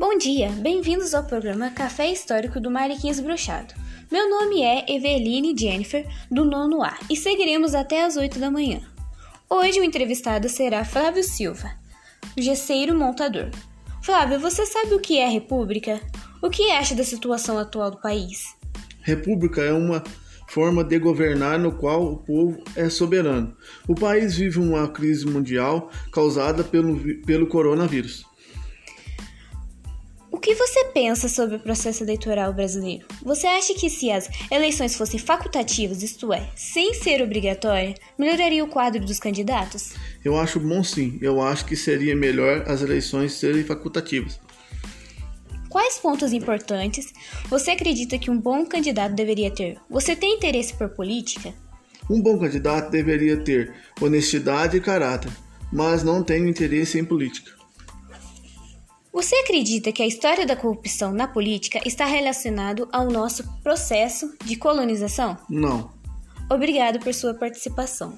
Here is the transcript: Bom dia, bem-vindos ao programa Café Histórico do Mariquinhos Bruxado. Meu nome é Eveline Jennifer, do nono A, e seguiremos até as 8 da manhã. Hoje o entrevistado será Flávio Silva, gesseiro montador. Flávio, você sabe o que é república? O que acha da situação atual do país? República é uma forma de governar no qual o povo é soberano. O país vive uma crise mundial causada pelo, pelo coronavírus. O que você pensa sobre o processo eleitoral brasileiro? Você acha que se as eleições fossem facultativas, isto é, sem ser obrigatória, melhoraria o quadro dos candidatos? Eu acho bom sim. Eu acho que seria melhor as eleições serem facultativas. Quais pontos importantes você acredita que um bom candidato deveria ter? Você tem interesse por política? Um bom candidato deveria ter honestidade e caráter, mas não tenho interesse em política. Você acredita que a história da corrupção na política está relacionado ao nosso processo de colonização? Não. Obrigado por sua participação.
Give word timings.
Bom 0.00 0.16
dia, 0.16 0.48
bem-vindos 0.48 1.12
ao 1.12 1.24
programa 1.24 1.68
Café 1.68 2.10
Histórico 2.10 2.58
do 2.58 2.70
Mariquinhos 2.70 3.20
Bruxado. 3.20 3.74
Meu 4.10 4.30
nome 4.30 4.62
é 4.62 4.90
Eveline 4.90 5.54
Jennifer, 5.54 6.06
do 6.30 6.42
nono 6.42 6.82
A, 6.82 6.98
e 7.10 7.14
seguiremos 7.14 7.74
até 7.74 8.06
as 8.06 8.16
8 8.16 8.38
da 8.38 8.50
manhã. 8.50 8.80
Hoje 9.46 9.78
o 9.78 9.84
entrevistado 9.84 10.48
será 10.48 10.86
Flávio 10.86 11.22
Silva, 11.22 11.72
gesseiro 12.34 12.98
montador. 12.98 13.50
Flávio, 14.02 14.40
você 14.40 14.64
sabe 14.64 14.94
o 14.94 15.00
que 15.00 15.18
é 15.18 15.28
república? 15.28 16.00
O 16.42 16.48
que 16.48 16.70
acha 16.70 16.94
da 16.94 17.04
situação 17.04 17.58
atual 17.58 17.90
do 17.90 18.00
país? 18.00 18.56
República 19.02 19.60
é 19.60 19.72
uma 19.74 20.02
forma 20.48 20.82
de 20.82 20.98
governar 20.98 21.58
no 21.58 21.72
qual 21.72 22.02
o 22.04 22.16
povo 22.16 22.64
é 22.74 22.88
soberano. 22.88 23.54
O 23.86 23.94
país 23.94 24.34
vive 24.34 24.60
uma 24.60 24.88
crise 24.88 25.26
mundial 25.26 25.90
causada 26.10 26.64
pelo, 26.64 26.98
pelo 27.26 27.46
coronavírus. 27.46 28.29
O 30.50 30.52
que 30.52 30.58
você 30.58 30.86
pensa 30.86 31.28
sobre 31.28 31.54
o 31.54 31.60
processo 31.60 32.02
eleitoral 32.02 32.52
brasileiro? 32.52 33.06
Você 33.22 33.46
acha 33.46 33.72
que 33.72 33.88
se 33.88 34.10
as 34.10 34.28
eleições 34.50 34.96
fossem 34.96 35.20
facultativas, 35.20 36.02
isto 36.02 36.32
é, 36.32 36.50
sem 36.56 36.92
ser 36.92 37.22
obrigatória, 37.22 37.94
melhoraria 38.18 38.64
o 38.64 38.66
quadro 38.66 39.00
dos 39.00 39.20
candidatos? 39.20 39.92
Eu 40.24 40.36
acho 40.36 40.58
bom 40.58 40.82
sim. 40.82 41.20
Eu 41.22 41.40
acho 41.40 41.64
que 41.64 41.76
seria 41.76 42.16
melhor 42.16 42.64
as 42.66 42.82
eleições 42.82 43.34
serem 43.34 43.62
facultativas. 43.62 44.40
Quais 45.68 45.98
pontos 45.98 46.32
importantes 46.32 47.12
você 47.48 47.70
acredita 47.70 48.18
que 48.18 48.28
um 48.28 48.36
bom 48.36 48.66
candidato 48.66 49.14
deveria 49.14 49.52
ter? 49.52 49.78
Você 49.88 50.16
tem 50.16 50.34
interesse 50.34 50.74
por 50.74 50.88
política? 50.88 51.54
Um 52.10 52.20
bom 52.20 52.36
candidato 52.36 52.90
deveria 52.90 53.36
ter 53.36 53.72
honestidade 54.00 54.76
e 54.76 54.80
caráter, 54.80 55.30
mas 55.72 56.02
não 56.02 56.24
tenho 56.24 56.48
interesse 56.48 56.98
em 56.98 57.04
política. 57.04 57.59
Você 59.20 59.36
acredita 59.36 59.92
que 59.92 60.02
a 60.02 60.06
história 60.06 60.46
da 60.46 60.56
corrupção 60.56 61.12
na 61.12 61.28
política 61.28 61.78
está 61.84 62.06
relacionado 62.06 62.88
ao 62.90 63.04
nosso 63.04 63.46
processo 63.62 64.34
de 64.46 64.56
colonização? 64.56 65.36
Não. 65.46 65.90
Obrigado 66.50 66.98
por 67.00 67.12
sua 67.12 67.34
participação. 67.34 68.16